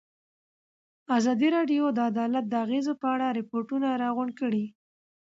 [1.17, 4.65] ازادي راډیو د عدالت د اغېزو په اړه ریپوټونه راغونډ کړي.